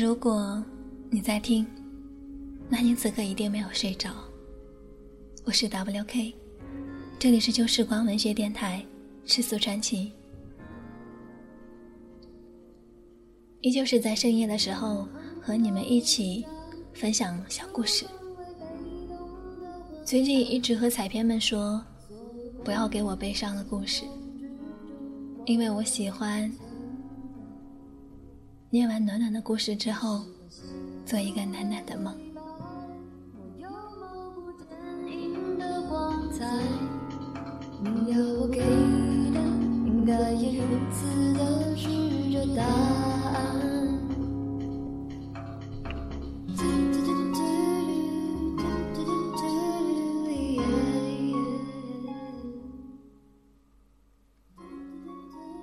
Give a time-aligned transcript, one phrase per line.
[0.00, 0.62] 如果
[1.10, 1.66] 你在听，
[2.68, 4.08] 那你此刻一定没有睡着。
[5.44, 6.34] 我是 WK，
[7.18, 8.80] 这里是旧时光文学电台
[9.28, 10.12] 《赤素传奇》，
[13.60, 15.08] 依旧是在深夜的时候
[15.42, 16.46] 和你们一起
[16.92, 18.06] 分享小故事。
[20.04, 21.84] 最近一直和彩片们说，
[22.62, 24.04] 不要给我悲伤的故事，
[25.44, 26.48] 因为我喜欢。
[28.70, 30.22] 念完暖暖的故事之后，
[31.06, 32.14] 做一个暖暖的梦。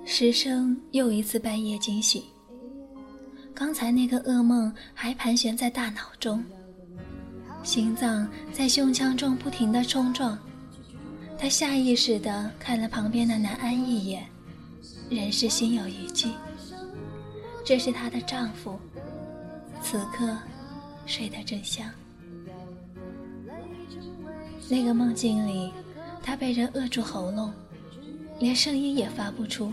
[0.04, 2.22] 师生又一次半夜惊醒。
[3.58, 6.44] 刚才那个噩梦还盘旋在大脑中，
[7.62, 10.38] 心脏在胸腔中不停地冲撞。
[11.38, 14.26] 他下意识地看了旁边的南安一眼，
[15.08, 16.32] 仍是心有余悸。
[17.64, 18.78] 这是她的丈夫，
[19.82, 20.36] 此刻
[21.06, 21.90] 睡得正香。
[24.68, 25.72] 那个梦境里，
[26.22, 27.50] 她被人扼住喉咙，
[28.38, 29.72] 连声音也发不出。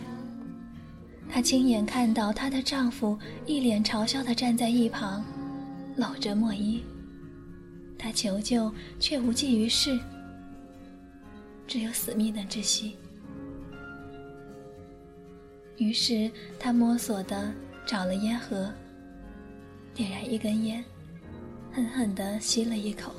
[1.29, 5.23] 她亲眼看到她的丈夫一脸嘲笑地站在一旁，
[5.95, 6.83] 搂着莫伊。
[7.97, 9.99] 她求救却无济于事，
[11.66, 12.95] 只有死命的窒息。
[15.77, 16.29] 于是
[16.59, 17.51] 她摸索地
[17.85, 18.71] 找了烟盒，
[19.94, 20.83] 点燃一根烟，
[21.71, 23.11] 狠狠地吸了一口。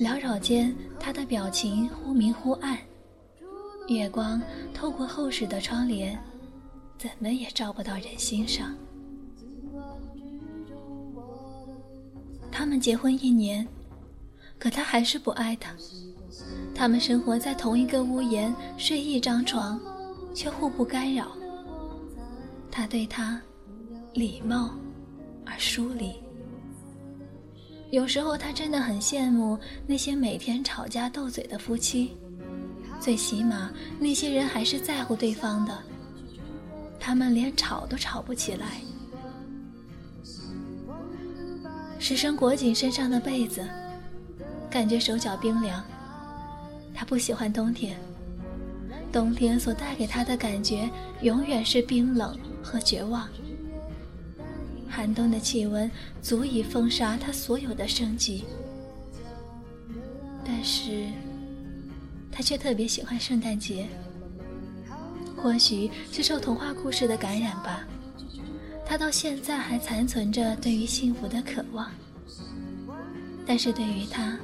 [0.00, 2.76] 缭绕间，她的表情忽明忽暗，
[3.88, 4.42] 月光
[4.74, 6.18] 透过厚实的窗帘。
[7.00, 8.76] 怎么也照不到人心上。
[12.52, 13.66] 他们结婚一年，
[14.58, 15.74] 可他还是不爱她。
[16.74, 19.80] 他们生活在同一个屋檐，睡一张床，
[20.34, 21.28] 却互不干扰。
[22.70, 23.40] 他对她
[24.12, 24.74] 礼貌
[25.46, 26.12] 而疏离。
[27.90, 32.14] 有时候他真的很羡慕那些每天吵架斗嘴的夫妻，
[33.00, 35.82] 最起码那些人还是在乎对方的。
[37.00, 38.82] 他们连吵都吵不起来。
[41.98, 43.66] 石生裹紧身上的被子，
[44.70, 45.82] 感觉手脚冰凉。
[46.94, 47.98] 他不喜欢冬天，
[49.10, 50.88] 冬天所带给他的感觉
[51.22, 53.26] 永远是冰冷和绝望。
[54.88, 55.90] 寒冬的气温
[56.20, 58.44] 足以封杀他所有的生机，
[60.44, 61.06] 但是
[62.30, 63.86] 他却特别喜欢圣诞节。
[65.42, 67.80] 或许是受童话故事的感染吧，
[68.84, 71.90] 他到现在还残存着对于幸福的渴望。
[73.46, 74.38] 但是对于他，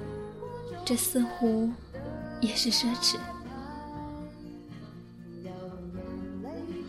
[0.85, 1.71] 这似乎
[2.41, 3.17] 也是奢侈。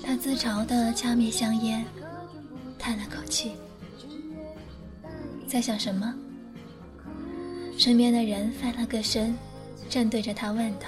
[0.04, 1.86] 他自嘲地掐灭香烟，
[2.80, 3.52] 叹了口气，
[5.46, 6.16] 在想什么？
[7.78, 9.36] 身边的人翻了个身，
[9.90, 10.88] 正对着他问道：“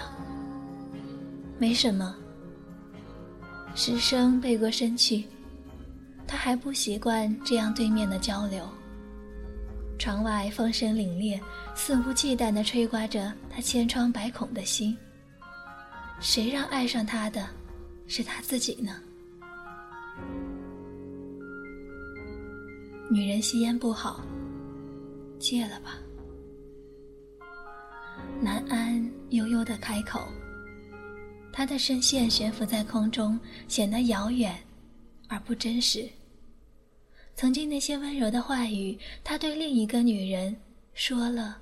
[1.59, 2.16] 没什么。”
[3.75, 5.25] 师生背过身去，
[6.28, 8.68] 他还不习惯这样对面的交流。
[9.97, 11.40] 窗外风声凛冽，
[11.75, 14.96] 肆无忌惮地吹刮着他千疮百孔的心。
[16.19, 17.47] 谁让爱上他的，
[18.07, 18.96] 是他自己呢？
[23.09, 24.22] 女人吸烟不好，
[25.40, 25.97] 戒了吧。
[28.41, 30.28] 南安悠悠地开口。
[31.52, 34.57] 他的声线悬浮在空中，显得遥远
[35.28, 36.07] 而不真实。
[37.36, 40.56] 曾经那些温柔的话语，他对另一个女人
[40.94, 41.62] 说了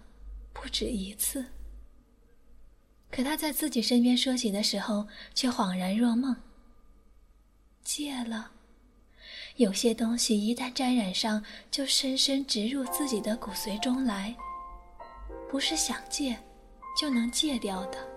[0.53, 1.45] 不止一次。
[3.09, 6.35] 可他在自己身边说起的时候，却恍然若梦。
[7.83, 8.51] 戒了，
[9.55, 14.35] 有些东西一旦沾染上，就深深植入自己的骨髓中来，
[15.49, 16.37] 不是想戒
[16.99, 18.16] 就能戒掉的。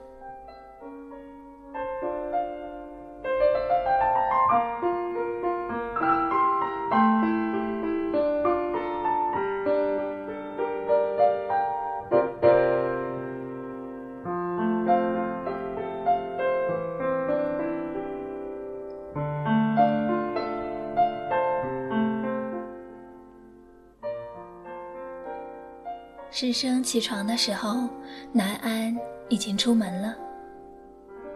[26.41, 27.87] 师生起床的时候，
[28.33, 28.97] 南安
[29.29, 30.17] 已经出门了。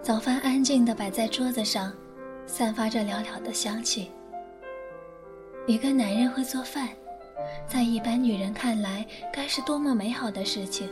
[0.01, 1.93] 早饭安静地摆在桌子上，
[2.47, 4.11] 散发着袅袅的香气。
[5.67, 6.89] 一个男人会做饭，
[7.69, 10.89] 在一般女人看来，该是多么美好的事情，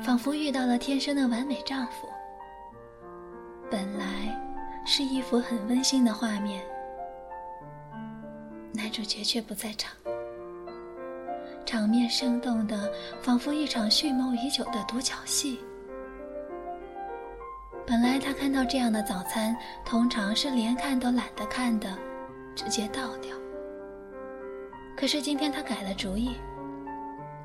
[0.00, 2.08] 仿佛遇到了天生的完美丈夫。
[3.70, 4.34] 本来
[4.86, 6.64] 是一幅很温馨的画面，
[8.72, 9.92] 男主角却不在场，
[11.64, 15.58] 场面生动的仿佛一场蓄谋已久的独角戏。
[17.86, 21.96] 本来他看到这样的早餐，通常是连看都懒得看的，
[22.54, 23.36] 直接倒掉。
[24.96, 26.30] 可是今天他改了主意，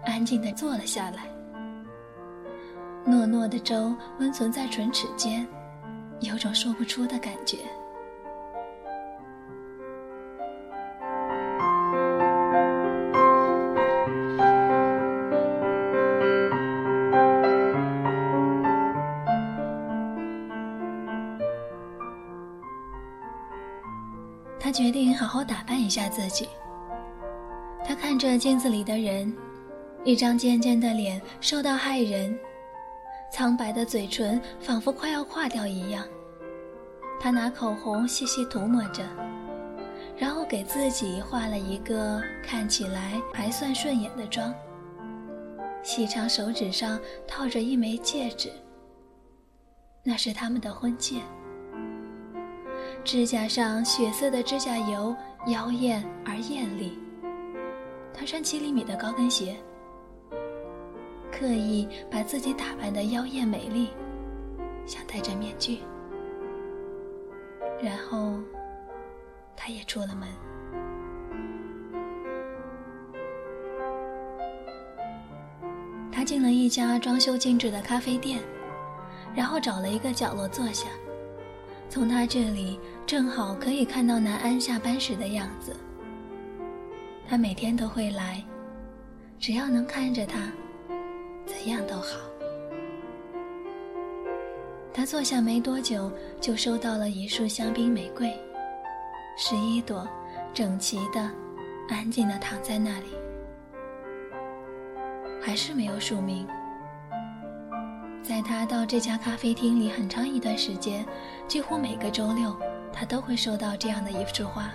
[0.06, 1.27] 安静地坐了下来。
[3.06, 5.45] 糯糯的粥温存在唇齿间，
[6.21, 7.57] 有种说不出的感觉。
[25.49, 26.47] 打扮一下自己。
[27.83, 29.35] 他看着镜子里的人，
[30.03, 32.37] 一张尖尖的脸瘦到骇人，
[33.33, 36.05] 苍白的嘴唇仿佛快要化掉一样。
[37.19, 39.03] 他拿口红细细涂抹着，
[40.15, 44.53] 然后给自己画了一个看起来还算顺眼的妆。
[45.81, 48.51] 细长手指上套着一枚戒指，
[50.03, 51.21] 那是他们的婚戒。
[53.03, 55.15] 指甲上血色的指甲油
[55.47, 56.97] 妖艳而艳丽。
[58.13, 59.56] 她穿七厘米的高跟鞋，
[61.31, 63.89] 刻意把自己打扮的妖艳美丽，
[64.86, 65.80] 像戴着面具。
[67.81, 68.33] 然后，
[69.56, 70.27] 他也出了门。
[76.12, 78.42] 他进了一家装修精致的咖啡店，
[79.33, 80.89] 然后找了一个角落坐下。
[81.88, 82.77] 从他这里
[83.09, 85.75] 正好可以看到南安下班时的样子。
[87.27, 88.39] 他每天都会来，
[89.39, 90.38] 只要能看着他，
[91.44, 92.19] 怎样都好。
[94.94, 98.31] 他坐下没多久，就收到了一束香槟玫瑰，
[99.35, 100.07] 十一朵，
[100.53, 101.31] 整齐的，
[101.89, 103.07] 安静的躺在那里。
[105.41, 106.47] 还是没有署名。
[108.21, 111.03] 在他到这家咖啡厅里很长一段时间，
[111.47, 112.56] 几乎每个周六，
[112.91, 114.69] 他都会收到这样的一束花。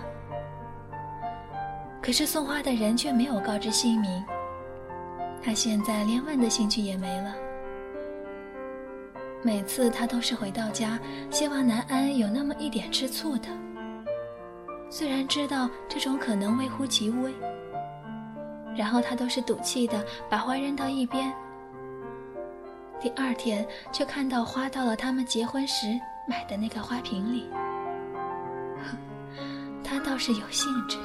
[2.01, 4.23] 可是送花的人却没有告知姓名。
[5.43, 7.35] 他现在连问的兴趣也没了。
[9.43, 13.47] 每次他都是回到家，希望南安有那么一点吃醋的。
[14.89, 17.33] 虽然知道这种可能微乎其微，
[18.75, 21.31] 然后他都是赌气的把花扔到一边。
[22.99, 25.87] 第二天却看到花到了他们结婚时
[26.27, 27.47] 买的那个花瓶里。
[29.87, 30.97] 他倒是有兴致。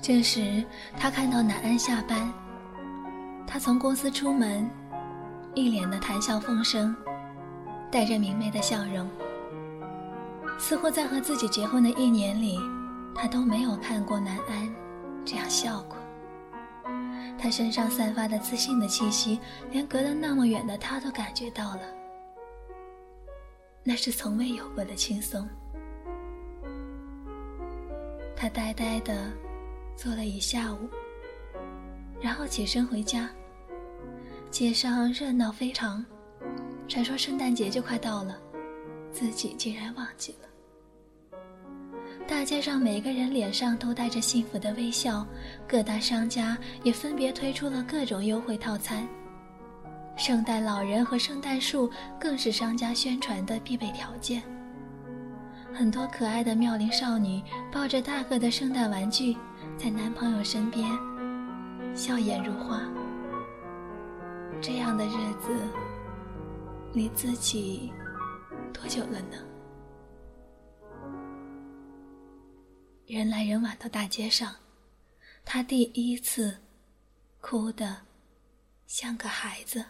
[0.00, 0.64] 这时，
[0.96, 2.32] 他看到南安下班。
[3.44, 4.70] 他从公司出门，
[5.54, 6.94] 一脸的谈笑风生，
[7.90, 9.08] 带着明媚的笑容，
[10.58, 12.58] 似乎在和自己结婚的一年里，
[13.14, 14.74] 他都没有看过南安
[15.24, 15.96] 这样笑过。
[17.38, 19.38] 他身上散发的自信的气息，
[19.70, 21.82] 连隔得那么远的他都感觉到了，
[23.82, 25.48] 那是从未有过的轻松。
[28.36, 29.32] 他呆呆的。
[29.98, 30.90] 坐了一下午，
[32.20, 33.30] 然后起身回家。
[34.50, 36.04] 街上热闹非常，
[36.86, 38.38] 传说圣诞节就快到了，
[39.18, 41.38] 自己竟然忘记了。
[42.28, 45.26] 大街上每个人脸上都带着幸福的微笑，
[45.66, 49.08] 各大商家也分别推出了各种优惠套餐。
[50.18, 54.42] 圣诞老人和圣诞树更是商家宣传的必备条件。
[55.72, 57.42] 很多可爱的妙龄少女
[57.72, 59.34] 抱着大个的圣诞玩具。
[59.78, 60.90] 在男朋友身边，
[61.94, 62.80] 笑颜如花。
[64.60, 65.54] 这样的日子，
[66.92, 67.92] 你自己
[68.76, 69.38] 多久了呢？
[73.06, 74.54] 人来人往的大街上，
[75.44, 76.58] 他第一次
[77.40, 78.02] 哭得
[78.86, 79.82] 像个孩子。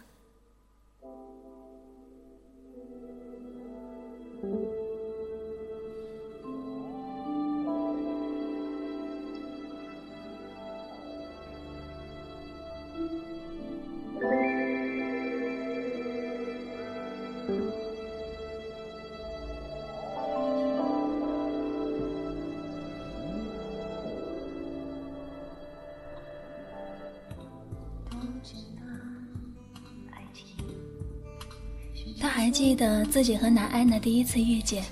[33.07, 34.83] 自己和南安的第一次遇见，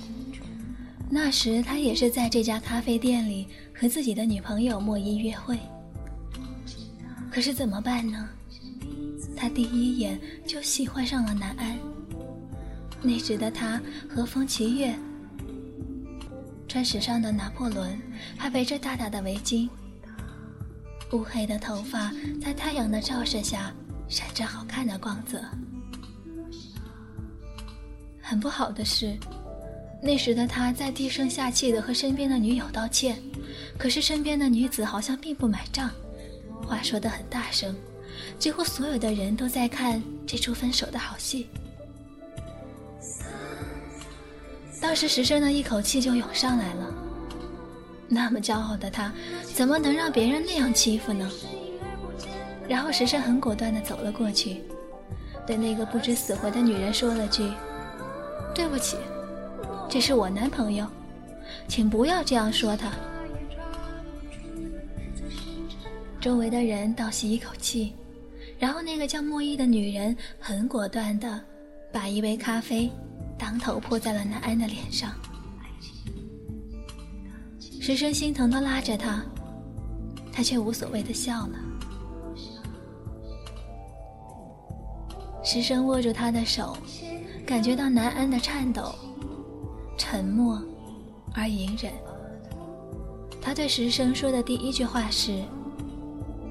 [1.10, 5.60] 那时他也是在这家咖啡店里和自己的女朋友莫伊约会。
[7.30, 8.28] 可是怎么办呢？
[9.36, 11.78] 他第一眼就喜欢上了南安。
[13.02, 13.80] 那时的他
[14.10, 14.96] 和风霁月，
[16.68, 18.00] 穿时尚的拿破仑，
[18.38, 19.70] 还围着大大的围巾，
[21.12, 23.72] 乌黑的头发在太阳的照射下
[24.08, 25.44] 闪着好看的光泽。
[28.28, 29.16] 很不好的是，
[30.02, 33.22] 那时的他在低声下气的和身边的女友道歉，
[33.78, 35.92] 可是身边的女子好像并不买账，
[36.66, 37.76] 话说的很大声，
[38.40, 41.48] 几乎所有的人都在看这出分手的好戏。
[44.82, 46.92] 当时石生的一口气就涌上来了，
[48.08, 49.14] 那么骄傲的他，
[49.54, 51.32] 怎么能让别人那样欺负呢？
[52.68, 54.64] 然后石生很果断的走了过去，
[55.46, 57.52] 对那个不知死活的女人说了句。
[58.56, 58.96] 对不起，
[59.90, 60.88] 这是我男朋友，
[61.68, 62.90] 请不要这样说他。
[66.22, 67.94] 周围的人倒吸一口气，
[68.58, 71.40] 然后那个叫莫伊的女人很果断的
[71.92, 72.90] 把一杯咖啡
[73.38, 75.12] 当头泼在了南安的脸上。
[77.60, 79.22] 石生心疼的拉着他，
[80.32, 81.60] 他却无所谓的笑了。
[85.44, 86.76] 石生握住他的手。
[87.46, 88.96] 感觉到南安的颤抖、
[89.98, 90.60] 沉默
[91.34, 91.94] 而隐忍。
[93.40, 95.44] 他对石生说的第一句话是：“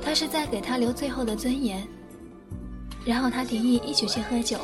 [0.02, 1.86] 他是在给他留最后的尊严。
[3.06, 4.58] 然后他提议一起去喝酒。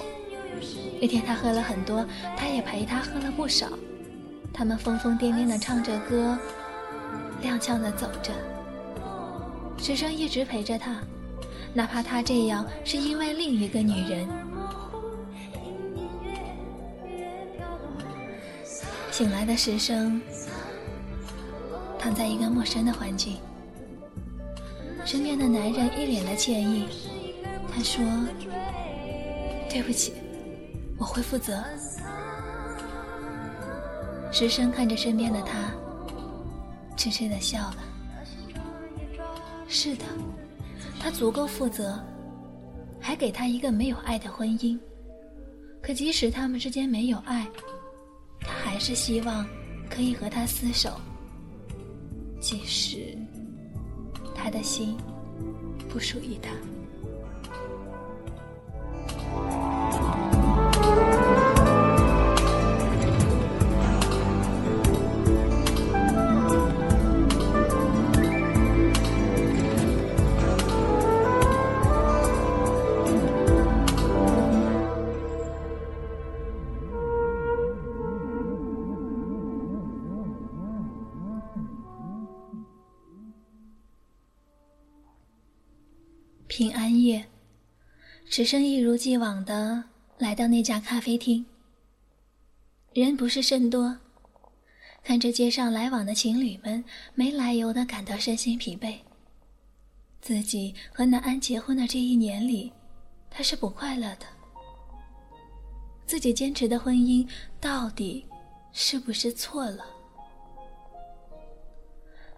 [1.00, 2.04] 那天他喝了很多，
[2.36, 3.68] 他也陪他喝了不少。
[4.52, 6.36] 他们疯疯癫癫地唱着歌，
[7.42, 8.32] 踉跄地走着。
[9.82, 11.00] 石生一直陪着他，
[11.72, 14.28] 哪怕他这样是因为另一个女人。
[19.10, 20.20] 醒来的石生
[21.98, 23.38] 躺在一个陌生的环境，
[25.04, 26.86] 身边的男人一脸的歉意。
[27.74, 28.04] 他说
[29.68, 30.12] ：“对不起，
[30.98, 31.64] 我会负责。”
[34.30, 35.72] 石生看着身边的他，
[36.96, 37.89] 痴痴的笑了。
[39.72, 40.04] 是的，
[40.98, 41.96] 他足够负责，
[43.00, 44.76] 还给他一个没有爱的婚姻。
[45.80, 47.46] 可即使他们之间没有爱，
[48.40, 49.46] 他还是希望
[49.88, 51.00] 可以和他厮守。
[52.40, 53.16] 即使
[54.34, 54.96] 他的心
[55.88, 56.50] 不属于他。
[88.40, 89.84] 池生一如既往的
[90.16, 91.44] 来到那家咖啡厅。
[92.94, 93.94] 人不是甚多，
[95.04, 96.82] 看着街上来往的情侣们，
[97.14, 98.96] 没来由的感到身心疲惫。
[100.22, 102.72] 自己和南安结婚的这一年里，
[103.28, 104.24] 他是不快乐的。
[106.06, 107.28] 自己坚持的婚姻
[107.60, 108.24] 到底
[108.72, 109.84] 是不是错了？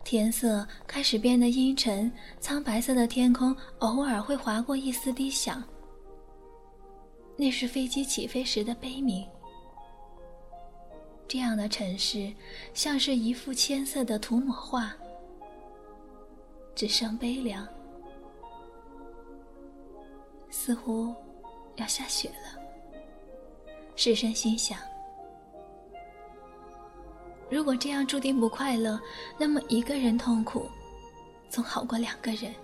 [0.02, 5.62] 天色开始变得阴沉，苍白色的天空偶尔会划过一丝低响，
[7.36, 9.26] 那是飞机起飞时的悲鸣。
[11.26, 12.32] 这样的城市
[12.74, 14.94] 像是一幅铅色的涂抹画，
[16.74, 17.66] 只剩悲凉，
[20.50, 21.14] 似乎
[21.76, 22.60] 要下雪了。
[23.96, 24.78] 世生心想。
[27.50, 29.00] 如果这样注定不快乐，
[29.38, 30.68] 那么一个人痛苦，
[31.48, 32.54] 总好过两个人。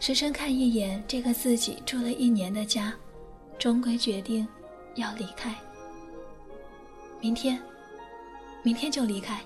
[0.00, 2.94] 深深看一眼这个自己住了一年的家，
[3.58, 4.48] 终归决定
[4.94, 5.54] 要离开。
[7.20, 7.60] 明天，
[8.62, 9.38] 明天就离开，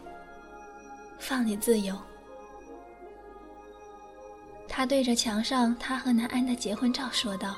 [1.18, 1.98] 放你自由。
[4.68, 7.56] 他对着墙上他和南安的结婚照说道：“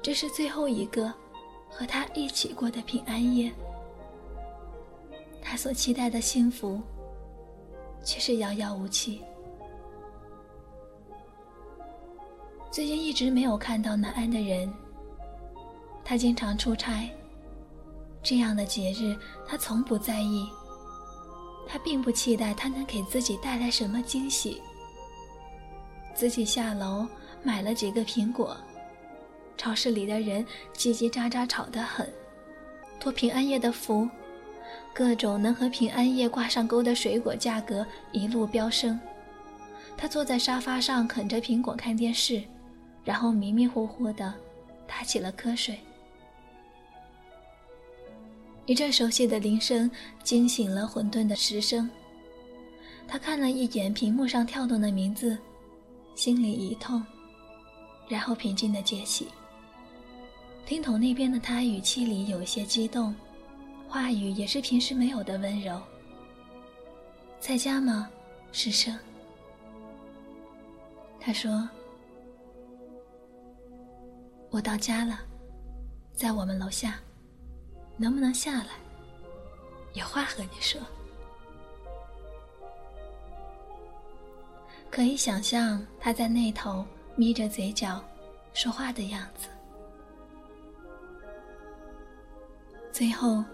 [0.00, 1.12] 这是最后一个
[1.68, 3.52] 和他一起过的平安夜。”
[5.42, 6.80] 他所期待的幸福，
[8.02, 9.22] 却是遥遥无期。
[12.76, 14.70] 最近一直没有看到南安的人。
[16.04, 17.10] 他经常出差，
[18.22, 19.16] 这样的节日
[19.48, 20.46] 他从不在意。
[21.66, 24.60] 他并不期待他能给自己带来什么惊喜，
[26.14, 27.06] 自己下楼
[27.42, 28.54] 买了几个苹果。
[29.56, 32.06] 超市里的人叽叽喳喳吵得很，
[33.00, 34.06] 托平安夜的福，
[34.92, 39.00] 各种能和平安夜挂上钩的水果价格一路飙升。
[39.96, 42.42] 他坐在沙发上啃着苹果看电视，
[43.06, 44.34] 然后迷迷糊糊的
[44.86, 45.78] 打起了瞌睡。
[48.66, 49.88] 一阵熟悉的铃声
[50.24, 51.88] 惊醒了混沌的石生。
[53.06, 55.38] 他看了一眼屏幕上跳动的名字，
[56.16, 57.00] 心里一痛，
[58.08, 59.28] 然后平静的接起。
[60.66, 63.14] 听筒那边的他语气里有些激动，
[63.88, 65.80] 话语也是平时没有的温柔。
[67.38, 68.10] 在家吗，
[68.50, 68.98] 石生？
[71.20, 71.68] 他说
[74.56, 75.20] ：“我到家了，
[76.14, 76.94] 在我们楼下，
[77.98, 78.68] 能不能下来？
[79.92, 80.80] 有话和你说。”
[84.90, 86.86] 可以想象他在那头
[87.16, 88.02] 眯着嘴角
[88.54, 89.46] 说话的样子。
[92.90, 93.44] 最后，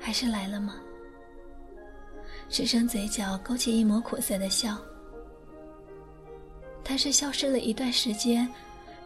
[0.00, 0.74] 还是来了吗？
[2.48, 4.76] 石生嘴角勾起一抹苦涩的笑。
[6.82, 8.52] 他是消失了一段时间，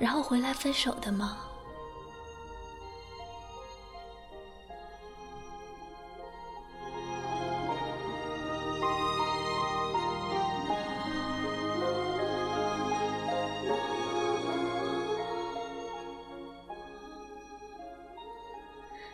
[0.02, 1.38] 然后回来分手的吗？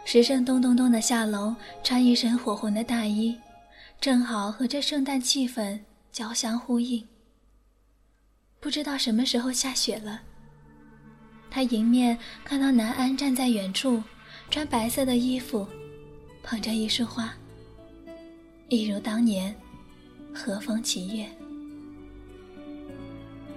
[0.06, 3.38] 石生咚咚咚的下楼，穿一身火红的大衣，
[4.00, 7.06] 正好和这圣诞气氛交相呼应。
[8.58, 10.22] 不知道什么时候下雪了。
[11.50, 14.02] 他迎面看到南安站在远处，
[14.50, 15.66] 穿白色的衣服，
[16.42, 17.32] 捧着一束花，
[18.68, 19.54] 一如当年，
[20.34, 21.26] 和风起月。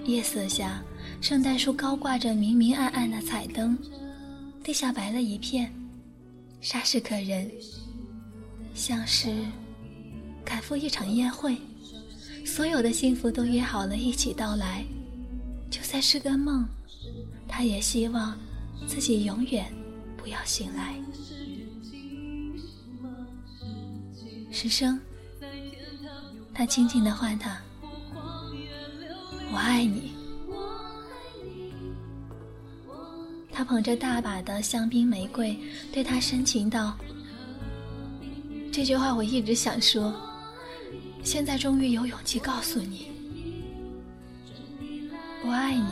[0.06, 0.82] 夜色下，
[1.22, 3.78] 圣诞树高挂着明明暗暗的彩灯，
[4.64, 5.72] 地下白了一片。
[6.62, 7.52] 煞是可人，
[8.74, 9.36] 像是
[10.46, 11.58] 赶赴一场宴会，
[12.46, 14.84] 所有的幸福都约好了一起到来。
[15.70, 16.68] 就算是个梦，
[17.54, 18.38] 他也希望
[18.88, 19.70] 自己永远
[20.16, 20.96] 不要醒来。
[24.52, 24.98] 时生，
[26.54, 27.60] 他轻轻的唤他
[29.52, 30.14] ：“我爱你。”
[33.52, 35.58] 他捧着大把的香槟玫瑰，
[35.92, 36.98] 对他深情道
[38.72, 40.14] ：“这句话我一直想说，
[41.24, 43.08] 现在终于有勇气告诉你，
[45.46, 45.92] 我爱你。”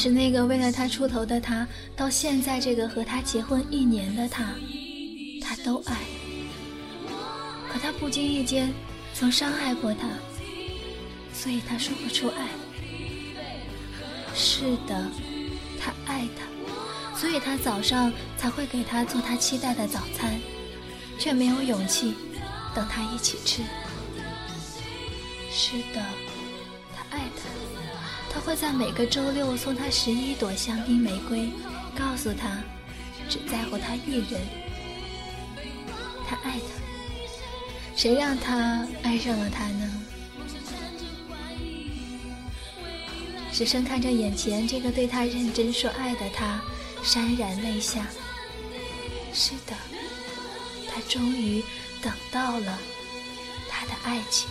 [0.00, 4.54] 始那个为了他出头的他，到现在这个和他结婚一年的他，
[5.42, 5.94] 他都爱。
[7.70, 8.72] 可他不经意间
[9.12, 10.08] 曾伤害过他，
[11.34, 12.48] 所以他说不出爱。
[14.34, 15.06] 是的，
[15.78, 20.40] 他爱他，所以他早上才会给他做他期待的早餐，
[21.18, 22.14] 却没有勇气
[22.74, 23.62] 等他一起吃。
[25.52, 26.02] 是的。
[28.40, 31.50] 会在每个周六送他十一朵香槟玫瑰，
[31.94, 32.62] 告诉他，
[33.28, 34.40] 只在乎他一人。
[36.26, 40.02] 他爱他，谁让他爱上了他呢？
[43.52, 46.60] 石生看着眼前这个对他认真说爱的他，
[47.04, 48.06] 潸然泪下。
[49.34, 49.76] 是的，
[50.88, 51.62] 他终于
[52.00, 52.78] 等到了
[53.68, 54.48] 他的爱情。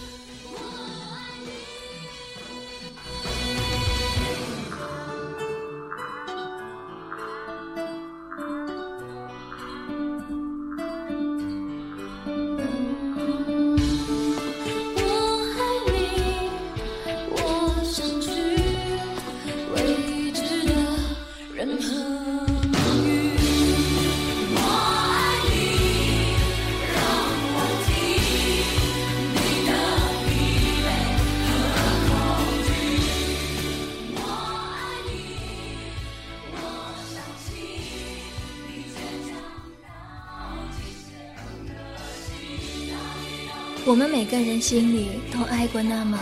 [43.89, 46.15] 我们每个人心里都爱过那么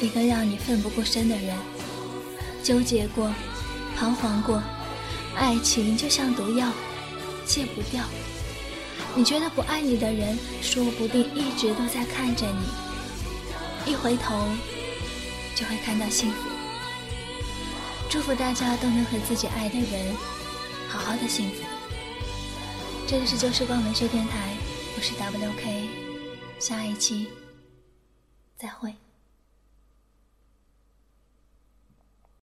[0.00, 1.54] 一个让你奋不顾身的人，
[2.62, 3.30] 纠结过，
[3.94, 4.62] 彷徨过，
[5.36, 6.72] 爱情就像毒药，
[7.44, 8.02] 戒不掉。
[9.14, 14.48] 你觉得不爱你的人，说不定一直都在看着你，一回头
[15.54, 16.48] 就会看到幸福。
[18.08, 20.16] 祝福大家都能和自己爱的人
[20.88, 21.56] 好好的幸福。
[23.06, 24.54] 这里是旧时光文学电台，
[24.96, 25.81] 我是 WK，
[26.62, 27.28] 下一期
[28.56, 29.01] 再会。